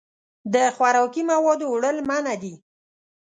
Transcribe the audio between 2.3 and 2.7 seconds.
دي.